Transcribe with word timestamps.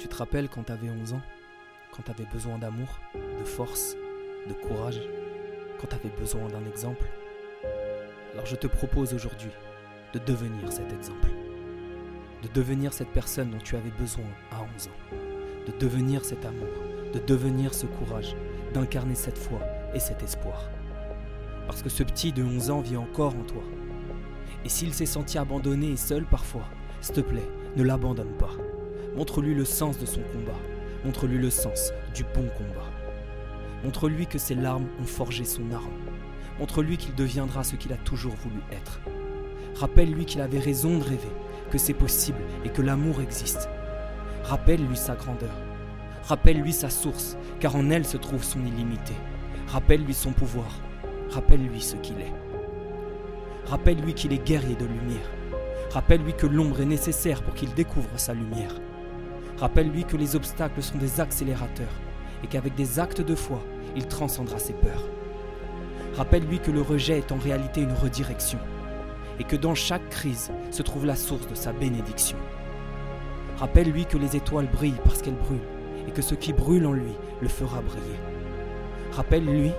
Tu 0.00 0.08
te 0.08 0.16
rappelles 0.16 0.48
quand 0.48 0.62
t'avais 0.62 0.88
11 0.88 1.12
ans 1.12 1.20
Quand 1.92 2.02
t'avais 2.02 2.24
besoin 2.32 2.56
d'amour, 2.56 2.88
de 3.14 3.44
force, 3.44 3.96
de 4.48 4.54
courage 4.54 4.98
Quand 5.78 5.88
t'avais 5.88 6.08
besoin 6.18 6.48
d'un 6.48 6.64
exemple? 6.66 7.06
Alors 8.32 8.46
je 8.46 8.56
te 8.56 8.66
propose 8.66 9.12
aujourd'hui 9.12 9.50
de 10.14 10.18
devenir 10.20 10.72
cet 10.72 10.90
exemple. 10.90 11.28
De 12.42 12.48
devenir 12.48 12.94
cette 12.94 13.10
personne 13.10 13.50
dont 13.50 13.58
tu 13.58 13.76
avais 13.76 13.90
besoin 13.90 14.24
à 14.50 14.62
11 14.74 14.86
ans. 14.86 15.16
De 15.66 15.78
devenir 15.78 16.24
cet 16.24 16.46
amour, 16.46 16.72
de 17.12 17.18
devenir 17.18 17.74
ce 17.74 17.84
courage, 17.84 18.34
d'incarner 18.72 19.14
cette 19.14 19.36
foi 19.36 19.60
et 19.92 20.00
cet 20.00 20.22
espoir. 20.22 20.70
Parce 21.66 21.82
que 21.82 21.90
ce 21.90 22.04
petit 22.04 22.32
de 22.32 22.42
11 22.42 22.70
ans 22.70 22.80
vit 22.80 22.96
encore 22.96 23.36
en 23.36 23.44
toi. 23.44 23.62
Et 24.64 24.70
s'il 24.70 24.94
s'est 24.94 25.04
senti 25.04 25.36
abandonné 25.36 25.90
et 25.90 25.96
seul 25.98 26.24
parfois, 26.24 26.64
s'il 27.02 27.16
te 27.16 27.20
plaît, 27.20 27.50
ne 27.76 27.82
l'abandonne 27.82 28.32
pas. 28.38 28.56
Montre-lui 29.16 29.54
le 29.54 29.64
sens 29.64 29.98
de 29.98 30.06
son 30.06 30.20
combat. 30.32 30.58
Montre-lui 31.04 31.38
le 31.38 31.50
sens 31.50 31.92
du 32.14 32.22
bon 32.22 32.48
combat. 32.56 32.90
Montre-lui 33.84 34.26
que 34.26 34.38
ses 34.38 34.54
larmes 34.54 34.86
ont 35.00 35.06
forgé 35.06 35.44
son 35.44 35.70
arme. 35.72 35.90
Montre-lui 36.58 36.96
qu'il 36.96 37.14
deviendra 37.14 37.64
ce 37.64 37.76
qu'il 37.76 37.92
a 37.92 37.96
toujours 37.96 38.34
voulu 38.34 38.60
être. 38.70 39.00
Rappelle-lui 39.76 40.26
qu'il 40.26 40.40
avait 40.40 40.58
raison 40.58 40.98
de 40.98 41.04
rêver, 41.04 41.32
que 41.70 41.78
c'est 41.78 41.94
possible 41.94 42.38
et 42.64 42.68
que 42.68 42.82
l'amour 42.82 43.20
existe. 43.20 43.68
Rappelle-lui 44.44 44.96
sa 44.96 45.14
grandeur. 45.14 45.54
Rappelle-lui 46.24 46.72
sa 46.72 46.90
source, 46.90 47.36
car 47.58 47.74
en 47.76 47.90
elle 47.90 48.04
se 48.04 48.16
trouve 48.16 48.44
son 48.44 48.64
illimité. 48.64 49.14
Rappelle-lui 49.68 50.14
son 50.14 50.32
pouvoir. 50.32 50.80
Rappelle-lui 51.30 51.80
ce 51.80 51.96
qu'il 51.96 52.20
est. 52.20 52.34
Rappelle-lui 53.66 54.14
qu'il 54.14 54.32
est 54.32 54.44
guerrier 54.44 54.74
de 54.74 54.84
lumière. 54.84 55.30
Rappelle-lui 55.92 56.34
que 56.34 56.46
l'ombre 56.46 56.80
est 56.80 56.86
nécessaire 56.86 57.42
pour 57.42 57.54
qu'il 57.54 57.72
découvre 57.74 58.10
sa 58.16 58.34
lumière. 58.34 58.74
Rappelle-lui 59.60 60.04
que 60.04 60.16
les 60.16 60.36
obstacles 60.36 60.82
sont 60.82 60.96
des 60.96 61.20
accélérateurs 61.20 61.92
et 62.42 62.46
qu'avec 62.46 62.74
des 62.76 62.98
actes 62.98 63.20
de 63.20 63.34
foi, 63.34 63.60
il 63.94 64.06
transcendra 64.06 64.58
ses 64.58 64.72
peurs. 64.72 65.04
Rappelle-lui 66.16 66.60
que 66.60 66.70
le 66.70 66.80
rejet 66.80 67.18
est 67.18 67.30
en 67.30 67.36
réalité 67.36 67.82
une 67.82 67.92
redirection 67.92 68.58
et 69.38 69.44
que 69.44 69.56
dans 69.56 69.74
chaque 69.74 70.08
crise 70.08 70.50
se 70.70 70.82
trouve 70.82 71.04
la 71.04 71.14
source 71.14 71.46
de 71.46 71.54
sa 71.54 71.72
bénédiction. 71.72 72.38
Rappelle-lui 73.58 74.06
que 74.06 74.16
les 74.16 74.34
étoiles 74.34 74.70
brillent 74.72 75.00
parce 75.04 75.20
qu'elles 75.20 75.34
brûlent 75.34 75.58
et 76.08 76.10
que 76.10 76.22
ce 76.22 76.34
qui 76.34 76.54
brûle 76.54 76.86
en 76.86 76.92
lui 76.92 77.12
le 77.42 77.48
fera 77.48 77.82
briller. 77.82 78.18
Rappelle-lui 79.12 79.72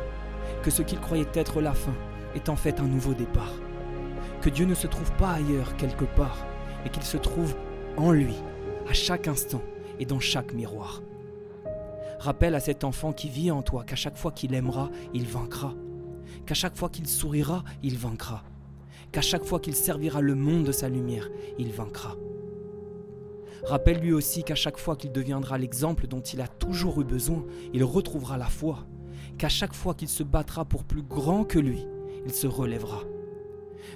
que 0.62 0.70
ce 0.70 0.84
qu'il 0.84 1.00
croyait 1.00 1.26
être 1.34 1.60
la 1.60 1.74
fin 1.74 1.94
est 2.36 2.50
en 2.50 2.56
fait 2.56 2.80
un 2.80 2.88
nouveau 2.88 3.16
départ. 3.16 3.54
Que 4.42 4.50
Dieu 4.52 4.66
ne 4.66 4.76
se 4.76 4.86
trouve 4.86 5.12
pas 5.14 5.32
ailleurs 5.32 5.76
quelque 5.78 6.06
part, 6.06 6.46
mais 6.84 6.92
qu'il 6.92 7.04
se 7.04 7.18
trouve 7.18 7.56
en 7.98 8.12
lui, 8.12 8.36
à 8.88 8.94
chaque 8.94 9.28
instant 9.28 9.64
et 10.02 10.06
dans 10.06 10.20
chaque 10.20 10.54
miroir. 10.54 11.02
Rappelle 12.20 12.56
à 12.56 12.60
cet 12.60 12.84
enfant 12.84 13.14
qui 13.14 13.30
vit 13.30 13.52
en 13.52 13.62
toi 13.62 13.84
qu'à 13.86 13.96
chaque 13.96 14.18
fois 14.18 14.32
qu'il 14.32 14.54
aimera, 14.54 14.90
il 15.14 15.26
vaincra. 15.26 15.74
Qu'à 16.46 16.56
chaque 16.56 16.76
fois 16.76 16.90
qu'il 16.90 17.08
sourira, 17.08 17.64
il 17.84 17.98
vaincra. 17.98 18.44
Qu'à 19.12 19.22
chaque 19.22 19.46
fois 19.46 19.60
qu'il 19.60 19.76
servira 19.76 20.22
le 20.22 20.36
monde 20.36 20.66
de 20.66 20.72
sa 20.72 20.90
lumière, 20.90 21.30
il 21.60 21.72
vaincra. 21.72 22.16
Rappelle-lui 23.64 24.12
aussi 24.12 24.44
qu'à 24.44 24.56
chaque 24.56 24.78
fois 24.78 24.96
qu'il 24.96 25.12
deviendra 25.12 25.58
l'exemple 25.58 26.08
dont 26.08 26.22
il 26.22 26.42
a 26.42 26.48
toujours 26.48 27.00
eu 27.02 27.06
besoin, 27.06 27.46
il 27.74 27.84
retrouvera 27.84 28.38
la 28.38 28.48
foi. 28.48 28.86
Qu'à 29.38 29.50
chaque 29.50 29.74
fois 29.74 29.94
qu'il 29.94 30.10
se 30.10 30.24
battra 30.24 30.66
pour 30.66 30.84
plus 30.84 31.04
grand 31.04 31.44
que 31.44 31.60
lui, 31.60 31.86
il 32.26 32.34
se 32.34 32.48
relèvera. 32.48 33.04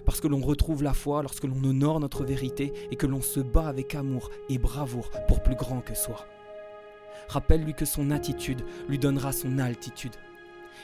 Parce 0.06 0.22
que 0.22 0.28
l'on 0.28 0.42
retrouve 0.42 0.84
la 0.84 0.94
foi 0.94 1.22
lorsque 1.22 1.44
l'on 1.44 1.64
honore 1.64 2.00
notre 2.00 2.24
vérité 2.24 2.74
et 2.92 2.96
que 2.96 3.08
l'on 3.08 3.22
se 3.22 3.40
bat 3.40 3.68
avec 3.68 3.96
amour 3.96 4.30
et 4.50 4.58
bravoure 4.58 5.10
pour 5.28 5.44
plus 5.44 5.56
grand 5.56 5.82
que 5.82 5.96
soi. 5.96 6.26
Rappelle-lui 7.28 7.74
que 7.74 7.86
son 7.86 8.12
attitude 8.12 8.64
lui 8.88 9.00
donnera 9.00 9.32
son 9.32 9.58
altitude 9.58 10.16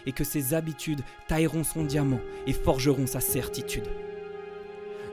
et 0.06 0.12
que 0.12 0.24
ses 0.24 0.54
habitudes 0.54 1.02
tailleront 1.28 1.64
son 1.64 1.84
diamant 1.84 2.22
et 2.48 2.54
forgeront 2.54 3.08
sa 3.08 3.20
certitude. 3.20 3.88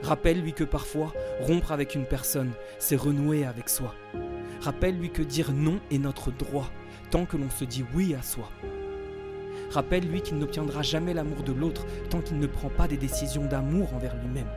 Rappelle-lui 0.03 0.53
que 0.53 0.65
parfois, 0.65 1.13
rompre 1.41 1.73
avec 1.73 1.95
une 1.95 2.07
personne, 2.07 2.53
c'est 2.79 2.97
renouer 2.97 3.45
avec 3.45 3.69
soi. 3.69 3.95
Rappelle-lui 4.61 5.11
que 5.11 5.23
dire 5.23 5.53
non 5.53 5.81
est 5.91 5.99
notre 5.99 6.31
droit, 6.31 6.71
tant 7.11 7.27
que 7.27 7.37
l'on 7.37 7.51
se 7.51 7.65
dit 7.65 7.85
oui 7.95 8.15
à 8.15 8.23
soi. 8.23 8.49
Rappelle-lui 9.71 10.23
qu'il 10.23 10.39
n'obtiendra 10.39 10.83
jamais 10.83 11.15
l'amour 11.15 11.43
de 11.43 11.53
l'autre 11.53 11.87
tant 12.11 12.21
qu'il 12.21 12.39
ne 12.39 12.47
prend 12.47 12.71
pas 12.71 12.89
des 12.89 12.97
décisions 12.97 13.47
d'amour 13.47 13.93
envers 13.95 14.17
lui-même. 14.17 14.49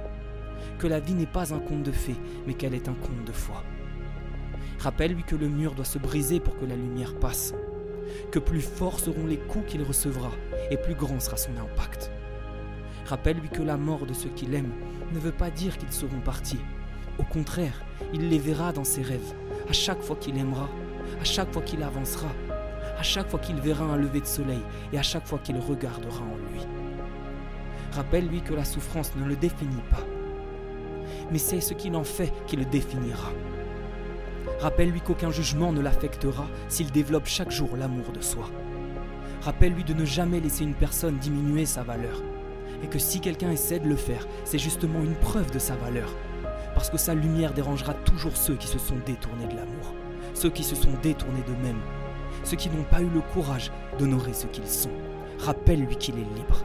Que 0.80 0.88
la 0.88 1.00
vie 1.00 1.14
n'est 1.14 1.26
pas 1.26 1.54
un 1.54 1.60
conte 1.60 1.84
de 1.84 1.92
fées, 1.92 2.16
mais 2.48 2.54
qu'elle 2.54 2.74
est 2.74 2.88
un 2.88 2.94
conte 2.94 3.26
de 3.26 3.32
foi. 3.32 3.64
Rappelle-lui 4.80 5.24
que 5.24 5.36
le 5.36 5.48
mur 5.48 5.76
doit 5.76 5.86
se 5.86 6.00
briser 6.00 6.40
pour 6.40 6.58
que 6.58 6.66
la 6.66 6.76
lumière 6.76 7.14
passe. 7.16 7.54
Que 8.32 8.40
plus 8.40 8.62
forts 8.62 9.00
seront 9.00 9.28
les 9.28 9.38
coups 9.38 9.72
qu'il 9.72 9.84
recevra, 9.84 10.32
et 10.72 10.78
plus 10.78 10.96
grand 10.96 11.20
sera 11.20 11.38
son 11.38 11.52
impact. 11.58 12.12
Rappelle-lui 13.06 13.50
que 13.50 13.62
la 13.62 13.78
mort 13.78 14.06
de 14.06 14.14
ceux 14.14 14.30
qu'il 14.30 14.54
aime 14.56 14.72
ne 15.14 15.20
veut 15.20 15.32
pas 15.32 15.52
dire 15.52 15.78
qu'ils 15.78 15.92
seront 15.92 16.22
partis. 16.24 16.60
Au 17.20 17.24
contraire, 17.24 17.84
il 18.14 18.30
les 18.30 18.40
verra 18.40 18.72
dans 18.72 18.84
ses 18.84 19.02
rêves, 19.02 19.34
à 19.70 19.74
chaque 19.74 20.02
fois 20.02 20.16
qu'il 20.16 20.38
aimera, 20.38 20.70
à 21.20 21.26
chaque 21.26 21.52
fois 21.52 21.62
qu'il 21.62 21.84
avancera, 21.84 22.30
à 22.98 23.04
chaque 23.04 23.30
fois 23.30 23.40
qu'il 23.40 23.60
verra 23.60 23.86
un 23.86 23.98
lever 23.98 24.22
de 24.22 24.26
soleil 24.26 24.62
et 24.94 24.98
à 24.98 25.04
chaque 25.04 25.28
fois 25.28 25.40
qu'il 25.40 25.58
regardera 25.58 26.22
en 26.22 26.38
lui. 26.52 26.62
Rappelle-lui 27.94 28.42
que 28.42 28.54
la 28.54 28.66
souffrance 28.66 29.12
ne 29.16 29.26
le 29.26 29.36
définit 29.36 29.84
pas, 29.90 30.06
mais 31.32 31.38
c'est 31.38 31.62
ce 31.62 31.74
qu'il 31.74 31.96
en 31.96 32.04
fait 32.04 32.32
qui 32.48 32.56
le 32.56 32.66
définira. 32.66 33.32
Rappelle-lui 34.60 35.02
qu'aucun 35.02 35.32
jugement 35.32 35.72
ne 35.74 35.82
l'affectera 35.82 36.48
s'il 36.68 36.92
développe 36.92 37.26
chaque 37.26 37.52
jour 37.52 37.76
l'amour 37.76 38.12
de 38.14 38.22
soi. 38.22 38.50
Rappelle-lui 39.42 39.84
de 39.84 39.94
ne 39.94 40.06
jamais 40.06 40.40
laisser 40.40 40.64
une 40.64 40.76
personne 40.76 41.18
diminuer 41.18 41.66
sa 41.66 41.84
valeur, 41.84 42.22
et 42.84 42.88
que 42.88 43.00
si 43.00 43.20
quelqu'un 43.20 43.52
essaie 43.52 43.80
de 43.80 43.90
le 43.90 43.96
faire, 43.96 44.28
c'est 44.46 44.60
justement 44.60 45.02
une 45.02 45.16
preuve 45.16 45.52
de 45.52 45.60
sa 45.60 45.76
valeur, 45.76 46.16
parce 46.76 46.90
que 46.90 46.98
sa 46.98 47.16
lumière 47.16 47.54
dérangera 47.54 47.94
toujours 47.94 48.38
ceux 48.38 48.56
qui 48.56 48.68
se 48.68 48.80
sont 48.80 48.98
détournés 49.06 49.48
de 49.48 49.56
l'amour, 49.56 49.96
ceux 50.34 50.50
qui 50.50 50.64
se 50.64 50.76
sont 50.76 50.94
détournés 51.02 51.44
d'eux-mêmes, 51.48 51.82
ceux 52.44 52.58
qui 52.58 52.70
n'ont 52.70 52.84
pas 52.84 53.02
eu 53.02 53.10
le 53.10 53.22
courage 53.22 53.72
d'honorer 53.98 54.34
ce 54.34 54.48
qu'ils 54.48 54.68
sont. 54.68 54.92
Rappelle-lui 55.40 55.96
qu'il 55.96 56.16
est 56.16 56.36
libre, 56.36 56.64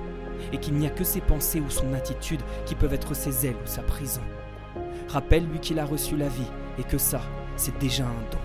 et 0.53 0.59
qu'il 0.59 0.75
n'y 0.75 0.87
a 0.87 0.91
que 0.91 1.04
ses 1.04 1.21
pensées 1.21 1.60
ou 1.60 1.71
son 1.71 1.93
attitude 1.94 2.43
qui 2.66 2.75
peuvent 2.75 2.94
être 2.94 3.15
ses 3.15 3.47
ailes 3.47 3.56
ou 3.62 3.66
sa 3.66 3.82
prison. 3.82 4.22
Rappelle-lui 5.09 5.60
qu'il 5.60 5.78
a 5.78 5.84
reçu 5.84 6.16
la 6.16 6.28
vie, 6.28 6.50
et 6.78 6.84
que 6.84 6.99
ça, 6.99 7.21
c'est 7.56 7.78
déjà 7.78 8.05
un 8.05 8.31
don. 8.31 8.38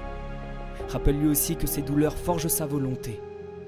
Rappelle-lui 0.90 1.28
aussi 1.28 1.56
que 1.56 1.68
ses 1.68 1.82
douleurs 1.82 2.18
forgent 2.18 2.48
sa 2.48 2.66
volonté. 2.66 3.20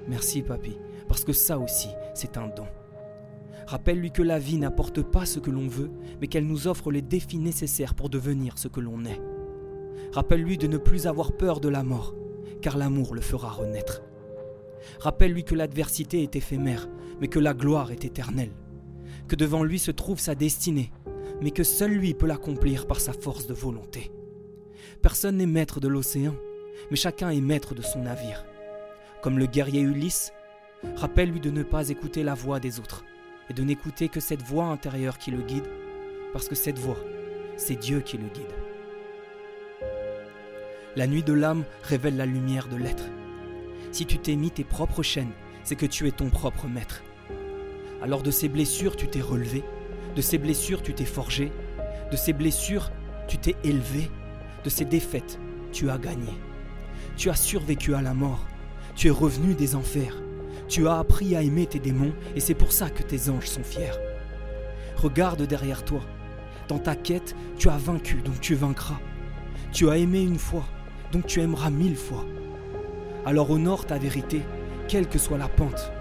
Merci, 0.08 0.42
papy, 0.42 0.78
parce 1.08 1.24
que 1.24 1.34
ça 1.34 1.58
aussi, 1.58 1.90
c'est 2.14 2.38
un 2.38 2.48
don. 2.48 2.68
Rappelle-lui 3.68 4.12
que 4.12 4.22
la 4.22 4.40
vie 4.40 4.58
n'apporte 4.58 5.02
pas 5.02 5.26
ce 5.26 5.40
que 5.40 5.50
l'on 5.50 5.68
veut, 5.68 5.92
mais 6.20 6.28
qu'elle 6.28 6.48
nous 6.48 6.68
offre 6.68 6.92
les 6.92 7.02
défis 7.02 7.40
nécessaires 7.40 7.96
pour 7.96 8.10
devenir 8.10 8.58
ce 8.58 8.68
que 8.68 8.82
l'on 8.82 9.06
est. 9.06 9.22
Rappelle-lui 10.12 10.58
de 10.58 10.68
ne 10.68 10.78
plus 10.78 11.08
avoir 11.08 11.32
peur 11.32 11.60
de 11.60 11.70
la 11.70 11.84
mort, 11.84 12.14
car 12.64 12.78
l'amour 12.78 13.14
le 13.14 13.22
fera 13.22 13.52
renaître. 13.52 14.02
Rappelle-lui 15.00 15.44
que 15.44 15.54
l'adversité 15.54 16.24
est 16.24 16.36
éphémère, 16.36 16.88
mais 17.20 17.28
que 17.28 17.40
la 17.40 17.54
gloire 17.54 17.92
est 17.92 18.06
éternelle. 18.06 18.54
Que 19.28 19.36
devant 19.36 19.64
lui 19.64 19.80
se 19.80 19.92
trouve 19.92 20.20
sa 20.20 20.34
destinée, 20.34 20.92
mais 21.42 21.52
que 21.52 21.64
seul 21.64 21.92
lui 21.92 22.14
peut 22.14 22.26
l'accomplir 22.26 22.88
par 22.88 23.02
sa 23.02 23.12
force 23.12 23.48
de 23.48 23.54
volonté. 23.54 24.12
Personne 25.02 25.38
n'est 25.38 25.46
maître 25.46 25.82
de 25.82 25.90
l'océan, 25.90 26.36
mais 26.90 26.96
chacun 26.96 27.30
est 27.30 27.42
maître 27.42 27.76
de 27.76 27.82
son 27.82 28.04
navire. 28.04 28.46
Comme 29.22 29.38
le 29.38 29.46
guerrier 29.46 29.82
Ulysse, 29.82 30.32
rappelle-lui 30.96 31.42
de 31.42 31.52
ne 31.52 31.64
pas 31.64 31.90
écouter 31.90 32.24
la 32.24 32.34
voix 32.34 32.62
des 32.62 32.80
autres, 32.80 33.04
et 33.50 33.54
de 33.54 33.64
n'écouter 33.64 34.08
que 34.08 34.22
cette 34.22 34.42
voix 34.42 34.66
intérieure 34.66 35.18
qui 35.18 35.32
le 35.32 35.42
guide, 35.42 35.68
parce 36.32 36.48
que 36.48 36.56
cette 36.56 36.80
voix, 36.80 37.00
c'est 37.58 37.76
Dieu 37.76 38.00
qui 38.00 38.18
le 38.18 38.28
guide. 38.30 38.63
La 40.96 41.08
nuit 41.08 41.24
de 41.24 41.34
l'âme 41.34 41.64
révèle 41.82 42.18
la 42.18 42.28
lumière 42.28 42.68
de 42.68 42.76
l'être. 42.76 43.06
Si 43.92 44.06
tu 44.06 44.20
t'es 44.20 44.36
mis 44.36 44.52
tes 44.52 44.64
propres 44.64 45.02
chaînes, 45.02 45.32
c'est 45.64 45.76
que 45.76 45.88
tu 45.88 46.08
es 46.08 46.12
ton 46.12 46.30
propre 46.30 46.68
maître. 46.68 47.02
Alors 48.04 48.22
de 48.22 48.30
ces 48.30 48.48
blessures, 48.48 48.96
tu 48.96 49.08
t'es 49.08 49.22
relevé, 49.22 49.64
de 50.16 50.22
ces 50.22 50.38
blessures, 50.38 50.84
tu 50.84 50.94
t'es 50.94 51.06
forgé, 51.06 51.52
de 52.12 52.16
ces 52.16 52.32
blessures, 52.32 52.92
tu 53.28 53.40
t'es 53.40 53.56
élevé, 53.64 54.12
de 54.64 54.70
ces 54.70 54.86
défaites, 54.86 55.40
tu 55.72 55.90
as 55.90 55.98
gagné. 55.98 56.34
Tu 57.18 57.32
as 57.32 57.36
survécu 57.36 57.96
à 57.96 58.04
la 58.04 58.14
mort, 58.14 58.46
tu 58.96 59.08
es 59.08 59.12
revenu 59.12 59.56
des 59.56 59.74
enfers, 59.76 60.22
tu 60.68 60.88
as 60.88 61.00
appris 61.00 61.36
à 61.36 61.42
aimer 61.42 61.66
tes 61.66 61.80
démons 61.80 62.14
et 62.36 62.40
c'est 62.40 62.54
pour 62.54 62.72
ça 62.72 62.92
que 62.92 63.02
tes 63.02 63.32
anges 63.32 63.48
sont 63.48 63.64
fiers. 63.64 63.98
Regarde 64.96 65.42
derrière 65.42 65.84
toi. 65.86 66.02
Dans 66.68 66.80
ta 66.80 66.96
quête, 66.96 67.36
tu 67.58 67.70
as 67.70 67.78
vaincu, 67.78 68.22
donc 68.24 68.40
tu 68.42 68.54
vaincras. 68.54 69.00
Tu 69.72 69.90
as 69.90 69.98
aimé 69.98 70.22
une 70.22 70.38
fois, 70.38 70.66
donc 71.14 71.28
tu 71.28 71.42
aimeras 71.42 71.70
mille 71.70 71.96
fois. 71.96 72.26
Alors 73.26 73.52
honore 73.52 73.86
ta 73.86 74.00
vérité, 74.00 74.42
quelle 74.88 75.08
que 75.08 75.20
soit 75.20 75.38
la 75.38 75.48
pente. 75.48 75.92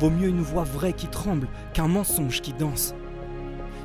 Vaut 0.00 0.10
mieux 0.10 0.28
une 0.28 0.42
voix 0.42 0.64
vraie 0.64 0.92
qui 0.92 1.06
tremble 1.06 1.46
qu'un 1.72 1.86
mensonge 1.86 2.42
qui 2.42 2.52
danse. 2.52 2.94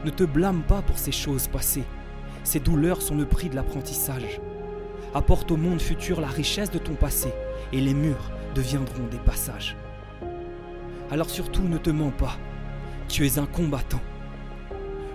Ne 0.04 0.10
te 0.10 0.24
blâme 0.24 0.64
pas 0.64 0.82
pour 0.82 0.98
ces 0.98 1.12
choses 1.12 1.48
passées. 1.48 1.84
Ces 2.44 2.60
douleurs 2.60 3.02
sont 3.02 3.16
le 3.16 3.26
prix 3.26 3.50
de 3.50 3.56
l'apprentissage. 3.56 4.42
Apporte 5.14 5.52
au 5.52 5.58
monde 5.58 5.82
futur 5.82 6.20
la 6.20 6.28
richesse 6.28 6.72
de 6.72 6.80
ton 6.80 6.96
passé 6.96 7.32
et 7.72 7.80
les 7.80 7.94
murs 7.94 8.32
deviendront 8.56 9.06
des 9.12 9.18
passages. 9.18 9.78
Alors 11.12 11.30
surtout 11.30 11.64
ne 11.64 11.78
te 11.78 11.92
mens 11.92 12.12
pas, 12.12 12.38
tu 13.08 13.26
es 13.26 13.38
un 13.38 13.46
combattant. 13.46 14.02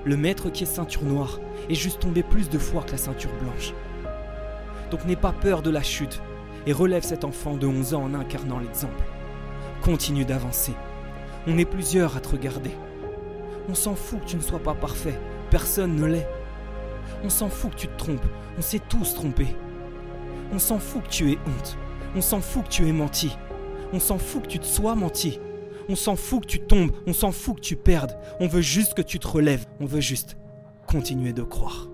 Le 0.05 0.17
maître 0.17 0.49
qui 0.49 0.63
est 0.63 0.67
ceinture 0.67 1.05
noire 1.05 1.41
est 1.69 1.75
juste 1.75 2.01
tombé 2.01 2.23
plus 2.23 2.49
de 2.49 2.59
fois 2.59 2.83
que 2.83 2.93
la 2.93 2.99
ceinture 2.99 3.33
blanche. 3.43 3.75
Donc 4.91 5.05
n'aie 5.05 5.17
pas 5.17 5.33
peur 5.33 5.63
de 5.63 5.71
la 5.71 5.83
chute 5.83 6.21
et 6.67 6.73
relève 6.73 7.03
cet 7.03 7.25
enfant 7.25 7.57
de 7.57 7.67
11 7.67 7.95
ans 7.95 8.05
en 8.05 8.15
incarnant 8.15 8.59
l'exemple. 8.59 9.05
Continue 9.83 10.25
d'avancer. 10.25 10.73
On 11.47 11.57
est 11.59 11.65
plusieurs 11.65 12.17
à 12.17 12.21
te 12.21 12.29
regarder. 12.29 12.73
On 13.69 13.75
s'en 13.75 13.95
fout 13.95 14.21
que 14.21 14.27
tu 14.27 14.37
ne 14.37 14.43
sois 14.43 14.59
pas 14.59 14.75
parfait. 14.75 15.19
Personne 15.51 15.97
ne 15.97 16.07
l'est. 16.07 16.29
On 17.25 17.31
s'en 17.31 17.49
fout 17.49 17.73
que 17.73 17.81
tu 17.81 17.89
te 17.89 17.97
trompes. 17.97 18.27
On 18.59 18.63
s'est 18.63 18.81
tous 18.89 19.15
trompés. 19.15 19.55
On 20.53 20.59
s'en 20.59 20.79
fout 20.79 21.05
que 21.05 21.09
tu 21.09 21.33
aies 21.33 21.39
honte. 21.47 21.79
On 22.17 22.21
s'en 22.21 22.41
fout 22.41 22.65
que 22.65 22.69
tu 22.69 22.89
aies 22.89 22.93
menti. 22.93 23.37
On 23.93 24.01
s'en 24.01 24.19
fout 24.19 24.43
que 24.43 24.49
tu 24.49 24.59
te 24.59 24.67
sois 24.67 24.95
menti. 24.95 25.39
On 25.89 25.95
s'en 25.95 26.17
fout 26.17 26.43
que 26.43 26.47
tu 26.47 26.61
tombes. 26.61 26.93
On 27.07 27.13
s'en 27.13 27.33
fout 27.33 27.57
que 27.57 27.61
tu 27.61 27.77
perdes. 27.77 28.19
On 28.41 28.49
veut 28.49 28.61
juste 28.61 28.95
que 28.95 29.03
tu 29.03 29.19
te 29.19 29.29
relèves. 29.29 29.67
On 29.81 29.87
veut 29.87 30.01
juste 30.01 30.37
continuer 30.87 31.33
de 31.33 31.43
croire. 31.43 31.90